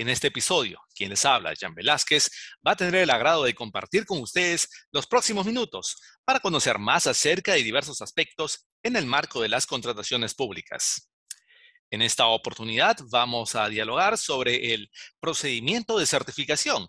[0.00, 2.30] En este episodio, quien les habla, Jan Velázquez,
[2.66, 7.06] va a tener el agrado de compartir con ustedes los próximos minutos para conocer más
[7.06, 11.10] acerca de diversos aspectos en el marco de las contrataciones públicas.
[11.90, 16.88] En esta oportunidad vamos a dialogar sobre el procedimiento de certificación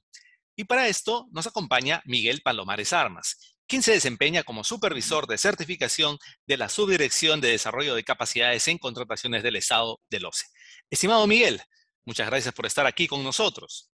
[0.56, 6.18] y para esto nos acompaña Miguel Palomares Armas, quien se desempeña como supervisor de certificación
[6.48, 10.46] de la Subdirección de Desarrollo de Capacidades en Contrataciones del Estado del OCE.
[10.90, 11.62] Estimado Miguel,
[12.06, 13.92] Muchas gracias por estar aquí con nosotros.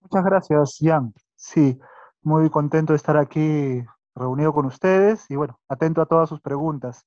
[0.00, 1.12] Muchas gracias, Jan.
[1.36, 1.78] Sí,
[2.22, 3.82] muy contento de estar aquí
[4.14, 7.06] reunido con ustedes y bueno, atento a todas sus preguntas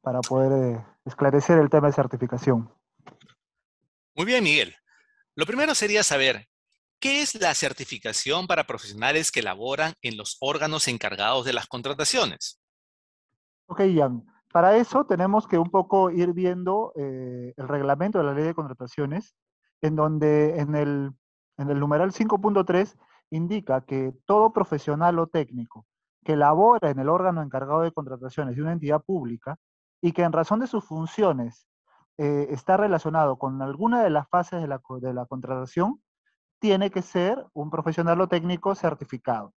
[0.00, 2.72] para poder eh, esclarecer el tema de certificación.
[4.14, 4.74] Muy bien, Miguel.
[5.34, 6.48] Lo primero sería saber,
[7.00, 12.60] ¿qué es la certificación para profesionales que laboran en los órganos encargados de las contrataciones?
[13.66, 14.24] Ok, Jan.
[14.56, 18.54] Para eso tenemos que un poco ir viendo eh, el reglamento de la ley de
[18.54, 19.36] contrataciones,
[19.82, 21.12] en donde en el,
[21.58, 22.96] numeral 5.3
[23.28, 25.84] indica que todo profesional o técnico
[26.24, 29.58] que labora en el órgano encargado de contrataciones de una entidad pública
[30.00, 31.68] y que en razón de sus funciones
[32.16, 36.00] eh, está relacionado con alguna de las fases de la, de la contratación,
[36.60, 39.52] tiene que ser un profesional o técnico certificado.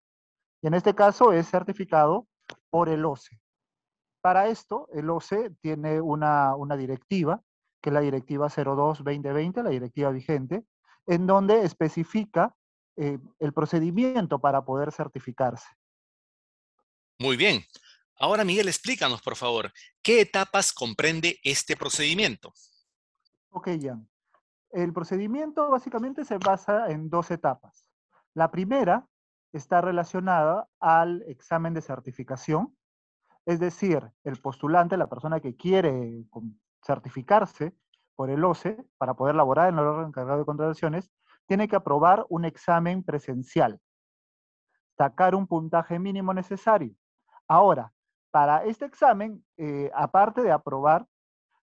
[0.61, 2.28] Y en este caso es certificado
[2.69, 3.39] por el OCE.
[4.22, 7.42] Para esto, el OCE tiene una, directiva,
[7.81, 10.66] que es la directiva 02-2020, la directiva vigente,
[11.06, 12.53] en donde especifica
[12.97, 15.67] eh, el procedimiento para poder certificarse.
[17.17, 17.64] Muy bien.
[18.20, 22.53] Ahora, Miguel, explícanos, por favor, ¿qué etapas comprende este procedimiento?
[23.52, 24.09] Ok, Jan.
[24.72, 27.90] El procedimiento básicamente se basa en dos etapas.
[28.34, 29.08] La primera
[29.53, 32.78] está relacionada al examen de certificación,
[33.49, 36.23] es decir, el postulante, la persona que quiere
[36.85, 37.73] certificarse
[38.15, 41.09] por el OCE para poder laborar en el órgano encargado de contrataciones,
[41.47, 43.81] tiene que aprobar un examen presencial,
[44.95, 46.93] sacar un puntaje mínimo necesario.
[47.47, 47.91] Ahora,
[48.29, 51.07] para este examen, eh, aparte de aprobar,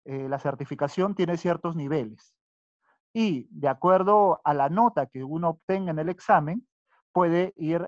[0.05, 2.33] eh, la certificación tiene ciertos niveles.
[3.13, 6.67] Y de acuerdo a la nota que uno obtenga en el examen,
[7.11, 7.87] puede ir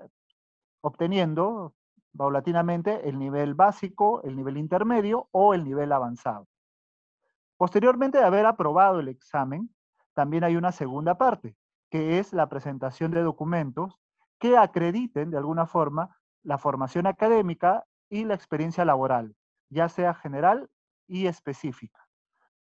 [0.80, 1.74] obteniendo
[2.16, 6.46] paulatinamente el nivel básico, el nivel intermedio o el nivel avanzado.
[7.56, 9.74] Posteriormente de haber aprobado el examen,
[10.14, 11.56] también hay una segunda parte,
[11.90, 13.98] que es la presentación de documentos
[14.38, 19.36] que acrediten de alguna forma la formación académica y la experiencia laboral,
[19.68, 20.70] ya sea general
[21.06, 22.06] y específica.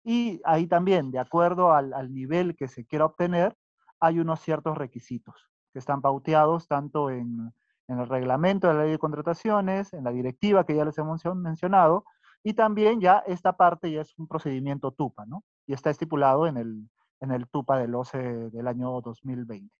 [0.05, 3.57] Y ahí también, de acuerdo al, nivel que se quiera obtener,
[3.99, 7.53] hay unos ciertos requisitos que están pauteados tanto en,
[7.89, 11.25] en el reglamento de la ley de contrataciones, en la directiva que ya les hemos
[11.37, 12.05] mencionado,
[12.43, 15.45] y también ya esta parte ya es un procedimiento TUPA, ¿no?
[15.67, 16.89] Y está estipulado en el,
[17.21, 19.75] en el TUPA del OCE del año 2020.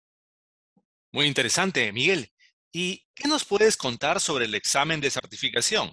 [1.13, 2.29] Muy interesante, Miguel.
[2.73, 5.93] ¿Y qué nos puedes contar sobre el examen de certificación?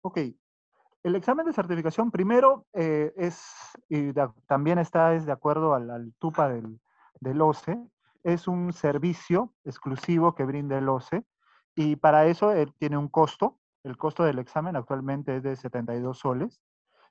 [0.00, 0.18] Ok.
[1.02, 3.42] El examen de certificación primero eh, es,
[3.90, 4.12] y
[4.46, 6.80] también está es de acuerdo al, al TUPA del,
[7.20, 7.76] del OCE,
[8.24, 11.24] es un servicio exclusivo que brinda el OCE
[11.76, 13.58] y para eso eh, tiene un costo.
[13.84, 16.60] El costo del examen actualmente es de 72 soles.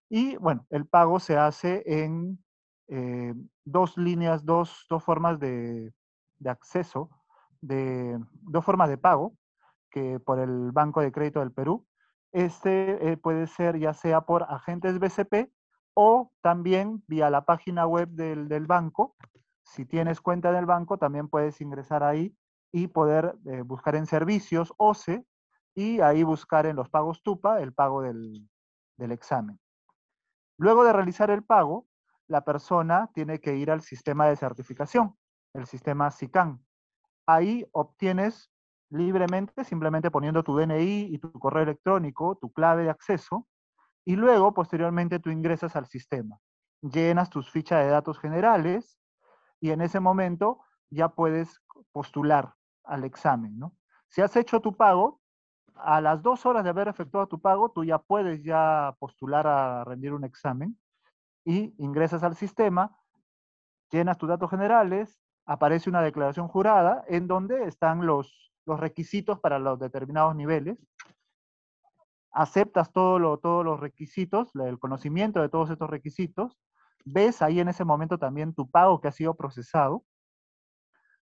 [0.09, 2.43] Y bueno, el pago se hace en
[2.87, 5.93] eh, dos líneas, dos, formas de,
[6.45, 7.09] acceso,
[7.61, 9.35] de, dos formas de pago,
[9.91, 11.85] que por el Banco de Crédito del Perú.
[12.31, 15.51] Este eh, puede ser ya sea por agentes BCP
[15.93, 19.15] o también vía la página web del, del banco,
[19.63, 22.35] si tienes cuenta del banco, también puedes ingresar ahí
[22.71, 25.25] y poder eh, buscar en servicios OCE
[25.75, 28.49] y ahí buscar en los pagos TUPA el pago del,
[28.97, 29.59] del examen.
[30.57, 31.87] Luego de realizar el pago,
[32.27, 35.15] la persona tiene que ir al sistema de certificación,
[35.53, 36.63] el sistema SICAN.
[37.25, 38.51] Ahí obtienes
[38.89, 43.47] libremente, simplemente poniendo tu DNI y tu correo electrónico, tu clave de acceso,
[44.05, 46.37] y luego, posteriormente, tú ingresas al sistema.
[46.81, 48.99] Llenas tus fichas de datos generales,
[49.63, 51.61] y en ese momento ya puedes
[51.93, 53.73] postular al examen, ¿no?
[54.09, 55.21] Si has hecho tu pago,
[55.75, 59.85] a las dos horas de haber efectuado tu pago, tú ya puedes ya postular a
[59.85, 60.77] rendir un examen
[61.45, 62.99] y ingresas al sistema,
[63.89, 69.59] llenas tus datos generales, aparece una declaración jurada en donde están los, los requisitos para
[69.59, 70.77] los determinados niveles
[72.33, 76.57] aceptas todo todos los requisitos, el conocimiento de todos estos requisitos,
[77.05, 80.03] ves ahí en ese momento también tu pago que ha sido procesado,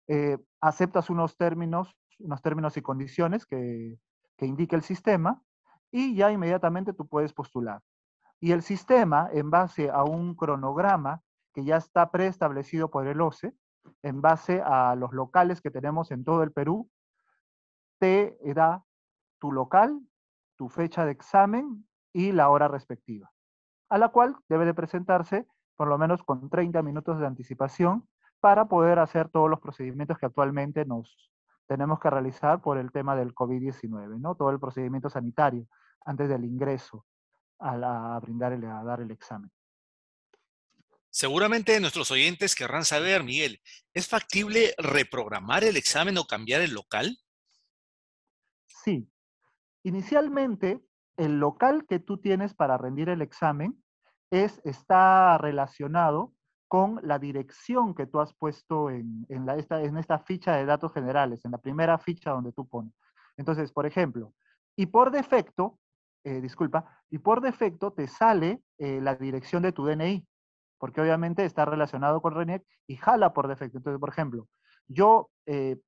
[0.08, 3.98] eh, aceptas unos términos, unos términos y condiciones que,
[4.36, 5.42] que indica el sistema
[5.90, 7.80] y ya inmediatamente tú puedes postular.
[8.40, 11.22] Y el sistema, en base a un cronograma
[11.54, 13.54] que ya está preestablecido por el OCE,
[14.02, 16.90] en base a los locales que tenemos en todo el Perú,
[17.98, 18.84] te da
[19.38, 20.00] tu local,
[20.56, 23.30] tu fecha de examen y la hora respectiva,
[23.88, 25.46] a la cual debe de presentarse
[25.76, 28.08] por lo menos con 30 minutos de anticipación
[28.40, 31.30] para poder hacer todos los procedimientos que actualmente nos
[31.66, 34.34] tenemos que realizar por el tema del COVID-19, ¿no?
[34.34, 35.66] Todo el procedimiento sanitario
[36.04, 37.04] antes del ingreso
[37.58, 39.50] a, brindar a dar el examen.
[41.10, 43.60] Seguramente nuestros oyentes querrán saber, Miguel,
[43.94, 47.18] ¿es factible reprogramar el examen o cambiar el local?
[48.66, 49.10] Sí.
[49.82, 50.84] Inicialmente,
[51.16, 53.82] el local que tú tienes para rendir el examen
[54.30, 56.32] es, está relacionado
[56.68, 60.92] con la dirección que tú has puesto en, la, esta, en esta ficha de datos
[60.92, 62.92] generales, en la primera ficha donde tú pones.
[63.36, 64.34] Entonces, por ejemplo,
[64.76, 65.78] y por defecto,
[66.24, 70.26] eh, disculpa, y por defecto te sale eh, la dirección de tu DNI
[70.78, 73.78] porque obviamente está relacionado con RENIEC y jala por defecto.
[73.78, 74.48] Entonces, por ejemplo,
[74.88, 75.78] yo eh,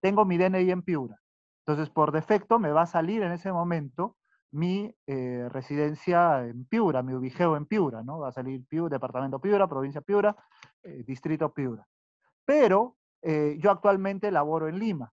[0.00, 1.18] tengo mi DNI en Piura.
[1.66, 4.16] Entonces, por defecto me va a salir en ese momento
[4.54, 8.20] mi eh, residencia en Piura, mi ubigeo en Piura, ¿no?
[8.20, 10.36] Va a salir Piura, departamento Piura, provincia Piura,
[10.82, 11.86] eh, distrito Piura.
[12.44, 12.96] Pero
[13.56, 15.10] yo actualmente laboro en Lima.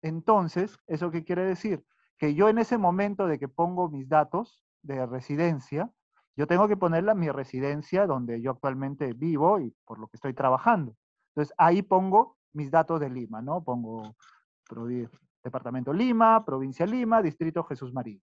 [0.00, 1.84] Entonces, ¿eso qué quiere decir?
[2.16, 5.90] Que yo en ese momento de que pongo mis datos de residencia,
[6.36, 10.34] yo tengo que ponerla mi residencia donde yo actualmente vivo y por lo que estoy
[10.34, 10.94] trabajando.
[11.30, 13.64] Entonces ahí pongo mis datos de Lima, ¿no?
[13.64, 14.14] Pongo
[15.42, 18.20] Departamento Lima, Provincia Lima, Distrito Jesús María.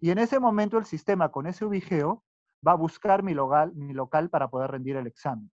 [0.00, 2.24] Y en ese momento el sistema con ese ubigeo
[2.66, 5.50] va a buscar mi local, mi local para poder rendir el examen.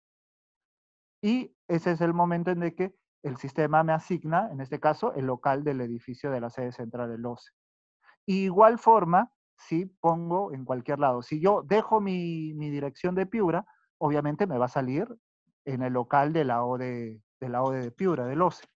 [1.21, 5.13] Y ese es el momento en el que el sistema me asigna, en este caso,
[5.15, 7.51] el local del edificio de la sede central del OCE.
[8.27, 11.23] igual forma, si pongo en cualquier lado.
[11.23, 13.65] Si yo dejo mi, dirección de Piura,
[13.97, 15.07] obviamente me va a salir
[15.65, 18.67] en el local de la ODE de, la de Piura, del OCE.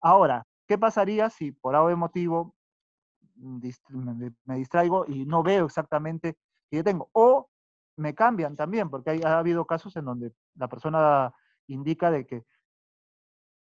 [0.00, 2.55] Ahora, ¿qué pasaría si por algún motivo
[3.36, 6.36] me distraigo y no veo exactamente
[6.70, 7.08] que yo tengo?
[7.12, 7.48] O
[7.96, 11.32] me cambian también, porque hay, ha habido casos en donde la persona
[11.66, 12.44] indica de que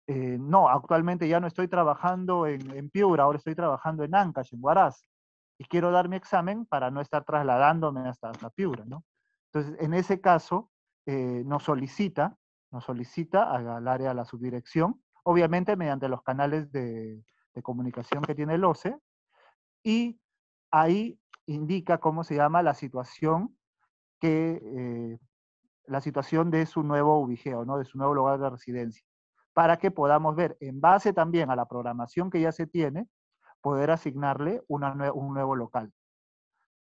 [0.07, 4.59] eh, no, actualmente ya no estoy trabajando en, Piura, ahora estoy trabajando en Ancash, en
[4.61, 5.01] Huaraz
[5.57, 9.05] y quiero dar mi examen para no estar trasladándome hasta la Piura, ¿no?
[9.51, 10.71] Entonces, en ese caso,
[11.05, 12.37] eh, nos solicita,
[12.71, 17.23] nos solicita al área de la subdirección, obviamente mediante los canales de,
[17.61, 18.97] comunicación que tiene el OCE,
[19.83, 20.19] y
[20.71, 23.57] ahí indica cómo se llama la situación
[24.19, 25.19] que, eh,
[25.85, 27.77] la situación de su nuevo ubigeo, ¿no?
[27.77, 29.05] de su nuevo lugar de residencia,
[29.53, 33.07] para que podamos ver, en base también a la programación que ya se tiene,
[33.61, 35.93] poder asignarle un nuevo local.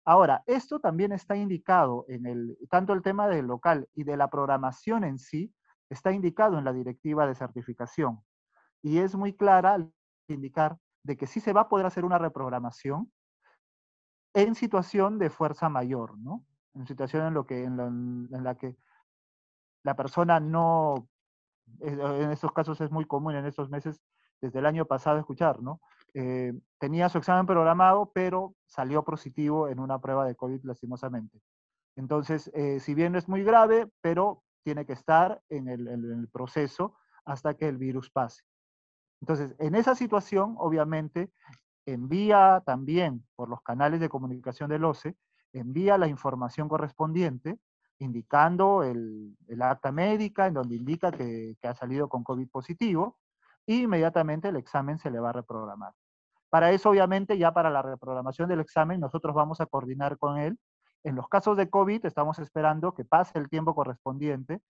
[0.06, 4.30] Ahora, esto también está indicado en el, tanto el tema del local y de la
[4.30, 5.54] programación en sí,
[5.90, 8.22] está indicado en la directiva de certificación.
[8.84, 9.78] Y es muy clara
[10.28, 13.12] indicar de que sí se va a poder hacer una reprogramación
[14.34, 16.44] en situación de fuerza mayor, ¿no?
[16.74, 18.76] En situación en, lo que, en, la que
[19.84, 21.08] la persona no,
[21.80, 24.02] en estos casos es muy común en estos meses,
[24.42, 25.80] desde el año pasado escuchar, ¿no?
[26.14, 31.40] Eh, tenía su examen programado, pero salió positivo en una prueba de COVID lastimosamente.
[31.96, 37.54] Entonces, eh, si bien es muy grave, pero tiene que estar en el, proceso hasta
[37.54, 38.44] que el virus pase.
[39.22, 41.32] Entonces, en esa situación, obviamente,
[41.86, 45.16] envía también por los canales de comunicación del OCE,
[45.54, 47.58] envía la información correspondiente,
[48.00, 53.18] indicando el, acta médica, en donde indica que, ha salido con COVID positivo,
[53.66, 55.94] y inmediatamente el examen se le va a reprogramar.
[56.50, 60.58] Para eso, obviamente, ya para la reprogramación del examen, nosotros vamos a coordinar con él.
[61.04, 64.62] En los casos de COVID, estamos esperando que pase el tiempo correspondiente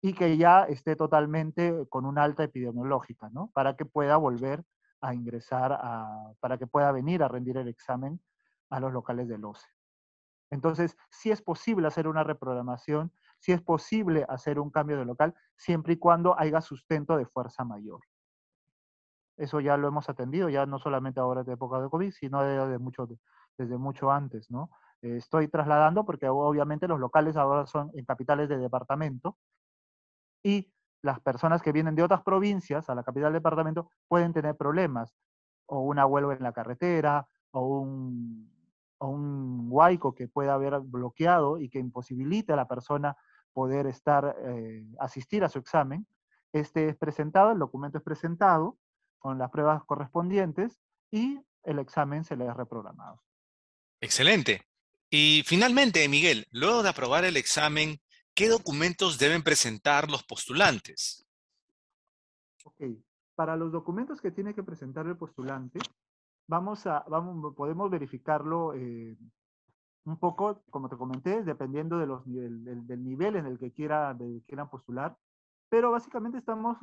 [0.00, 3.50] y que ya esté totalmente con una alta epidemiológica, ¿no?
[3.52, 4.64] Para que pueda volver
[5.00, 5.78] a ingresar,
[6.40, 8.20] para que pueda venir a rendir el examen
[8.70, 9.66] a los locales del OCE.
[10.50, 15.34] Entonces, sí es posible hacer una reprogramación, sí es posible hacer un cambio de local,
[15.56, 18.00] siempre y cuando haya sustento de fuerza mayor.
[19.36, 22.78] Eso ya lo hemos atendido, ya no solamente ahora de época de COVID, sino de,
[22.78, 23.08] mucho,
[23.56, 24.70] desde mucho antes, ¿no?
[25.00, 29.36] Estoy trasladando porque obviamente los locales ahora son en capitales de departamento
[30.42, 30.70] y
[31.02, 35.14] las personas que vienen de otras provincias a la capital del departamento pueden tener problemas,
[35.66, 38.50] o una huelga en la carretera, o un,
[38.98, 43.16] o que pueda haber bloqueado y que imposibilite a la persona
[43.52, 46.06] poder estar, eh, asistir a su examen,
[46.52, 48.78] este es presentado, el documento es presentado
[49.18, 50.80] con las pruebas correspondientes
[51.10, 53.22] y el examen se le ha reprogramado.
[54.00, 54.62] Excelente.
[55.10, 58.00] Y finalmente, Miguel, luego de aprobar el examen,
[58.38, 61.26] ¿qué documentos deben presentar los postulantes?
[62.64, 62.84] Ok,
[63.34, 65.80] para los documentos que tiene que presentar el postulante,
[66.46, 69.16] vamos a, vamos, podemos verificarlo eh,
[70.04, 74.14] un poco, como te comenté, dependiendo de los, del, del, nivel en el que quiera,
[74.14, 75.18] de, quieran postular,
[75.68, 76.78] pero básicamente estamos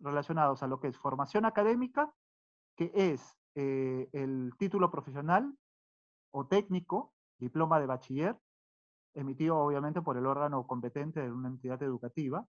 [0.00, 2.12] relacionados a lo que es formación académica,
[2.74, 5.56] que es eh, el título profesional
[6.32, 8.36] o técnico, diploma de bachiller,
[9.18, 12.46] emitido obviamente por el órgano competente de una entidad educativa,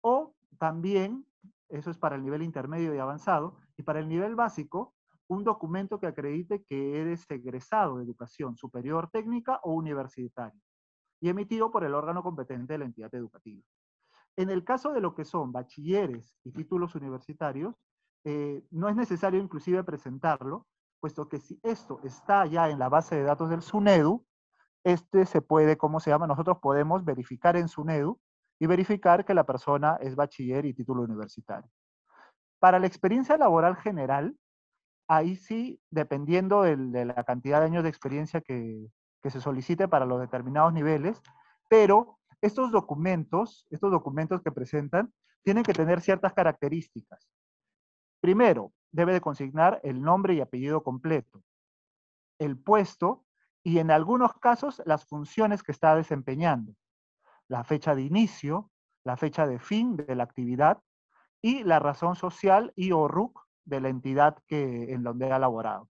[0.00, 1.26] o también,
[1.68, 4.94] eso es para el nivel intermedio y avanzado, y para el nivel básico,
[5.28, 10.60] un documento que acredite que eres egresado de educación superior técnica o universitaria,
[11.20, 13.62] y emitido por el órgano competente de la entidad educativa.
[14.36, 17.74] En el caso de lo que son bachilleres y títulos universitarios,
[18.24, 20.66] eh, no es necesario inclusive presentarlo,
[21.00, 24.24] puesto que si esto está ya en la base de datos del SUNEDU,
[24.86, 26.28] este se puede, ¿cómo se llama?
[26.28, 28.20] Nosotros podemos verificar en SUNEDU
[28.60, 31.68] y verificar que la persona es bachiller y título universitario.
[32.60, 34.36] Para la experiencia laboral general,
[35.08, 38.86] ahí sí, dependiendo de la cantidad de años de experiencia que,
[39.24, 41.20] que se solicite para los determinados niveles,
[41.68, 45.12] pero estos documentos, estos documentos que presentan,
[45.42, 47.28] tienen que tener ciertas características.
[48.20, 51.42] Primero, debe de consignar el nombre y apellido completo,
[52.38, 53.25] el puesto
[53.66, 56.72] y en algunos casos las funciones que está desempeñando,
[57.48, 58.70] la fecha de inicio,
[59.02, 60.80] la fecha de fin de la actividad
[61.42, 65.88] y la razón social y o RUC de la entidad que, en donde ha laborado.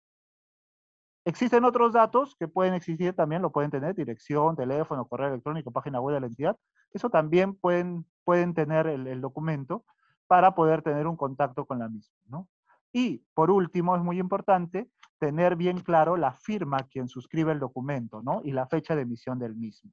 [1.24, 6.00] Existen otros datos que pueden existir también, lo pueden tener, dirección, teléfono, correo electrónico, página
[6.00, 6.56] web de la entidad.
[6.92, 9.84] Eso también pueden, pueden tener el, documento
[10.26, 12.16] para poder tener un contacto con la misma.
[12.26, 12.48] ¿no?
[12.92, 18.22] Y por último, es muy importante tener bien claro la firma quien suscribe el documento
[18.22, 18.40] ¿no?
[18.42, 19.92] y la fecha de emisión del mismo,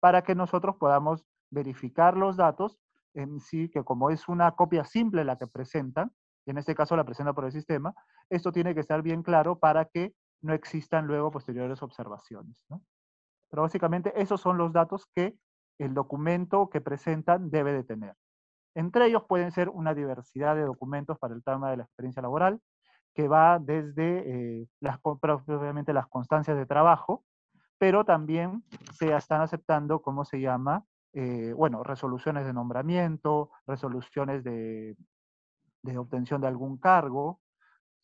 [0.00, 2.78] para que nosotros podamos verificar los datos
[3.14, 6.12] en sí, que como es una copia simple la que presentan,
[6.46, 7.94] y en este caso la presenta por el sistema,
[8.28, 12.64] esto tiene que estar bien claro para que no existan luego posteriores observaciones.
[13.48, 15.36] Pero básicamente esos son los datos que
[15.78, 18.14] el documento que presentan debe de tener.
[18.74, 22.60] Entre ellos pueden ser una diversidad de documentos para el tema de la experiencia laboral,
[23.14, 27.24] que va desde eh, las, obviamente las constancias de trabajo,
[27.78, 30.84] pero también se están aceptando, ¿cómo se llama?
[31.12, 34.96] Eh, bueno, resoluciones de nombramiento, resoluciones de,
[35.82, 37.40] de, obtención de algún cargo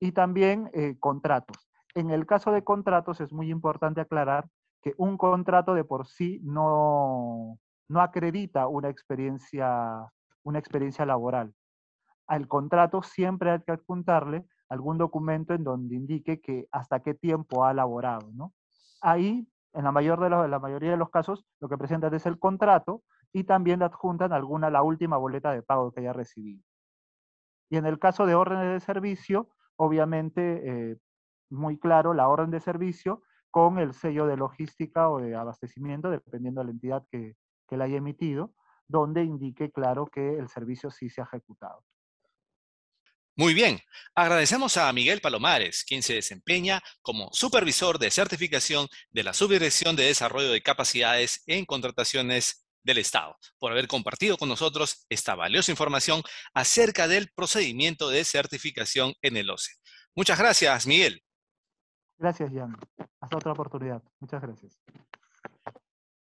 [0.01, 1.69] y también eh, contratos.
[1.95, 4.49] En el caso de contratos es muy importante aclarar
[4.83, 7.59] que un contrato de por sí no,
[7.89, 10.11] no acredita una experiencia,
[10.43, 11.55] una experiencia laboral.
[12.27, 17.65] Al contrato siempre hay que adjuntarle algún documento en donde indique que hasta qué tiempo
[17.65, 18.31] ha laborado.
[18.33, 18.53] ¿no?
[19.01, 22.39] Ahí, en la, mayor de la mayoría de los casos, lo que presentan es el
[22.39, 26.63] contrato y también adjuntan alguna, la última boleta de pago que haya recibido.
[27.69, 30.97] Y en el caso de órdenes de servicio, obviamente eh,
[31.51, 36.61] muy claro la orden de servicio con el sello de logística o de abastecimiento, dependiendo
[36.61, 37.37] de la entidad que,
[37.69, 38.53] que la haya emitido,
[38.89, 41.83] donde indique claro que el servicio sí se ha ejecutado.
[43.39, 43.81] Muy bien,
[44.15, 50.05] agradecemos a Miguel Palomares, quien se desempeña como supervisor de certificación de la Subdirección de
[50.05, 56.23] Desarrollo de Capacidades en Contrataciones del Estado, por haber compartido con nosotros esta valiosa información
[56.55, 59.73] acerca del procedimiento de certificación en el OCE.
[60.15, 61.23] Muchas gracias, Miguel.
[62.17, 62.75] Gracias, Jan.
[63.21, 64.03] Hasta otra oportunidad.
[64.19, 64.81] Muchas gracias.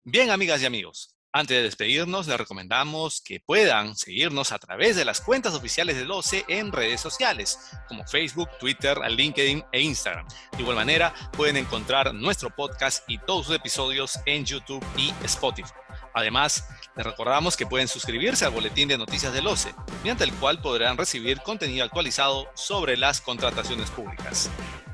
[0.04, 5.04] Bien, amigas y amigos, antes de despedirnos, les recomendamos que puedan seguirnos a través de
[5.04, 10.26] las cuentas oficiales del OCE en redes sociales, como Facebook, Twitter, LinkedIn e Instagram.
[10.56, 15.70] De igual manera, pueden encontrar nuestro podcast y todos sus episodios en YouTube y Spotify.
[16.14, 19.72] Además, les recordamos que pueden suscribirse al boletín de noticias del OCE,
[20.02, 24.50] mediante el cual podrán recibir contenido actualizado sobre las contrataciones públicas.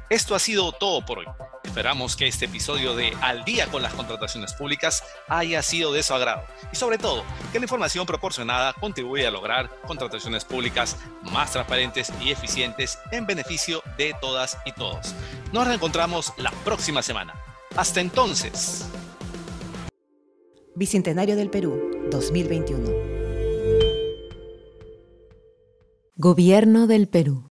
[0.08, 1.26] Esto ha sido todo por hoy.
[1.64, 6.14] Esperamos que este episodio de Al día con las contrataciones públicas haya sido de su
[6.14, 12.12] agrado y sobre todo que la información proporcionada contribuya a lograr contrataciones públicas más transparentes
[12.22, 15.12] y eficientes en beneficio de todas y todos.
[15.52, 17.34] Nos reencontramos la próxima semana.
[17.76, 18.86] Hasta entonces.
[20.76, 22.90] Bicentenario del Perú, 2021.
[26.14, 27.50] Gobierno del Perú.